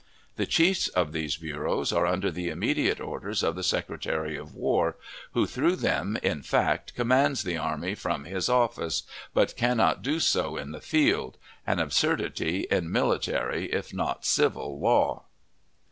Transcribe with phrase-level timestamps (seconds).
[0.35, 4.97] The chiefs of these bureaus are under the immediate orders of the Secretary of War,
[5.33, 9.03] who, through them, in fact commands the army from "his office,"
[9.35, 11.37] but cannot do so "in the field"
[11.67, 15.25] an absurdity in military if not civil law.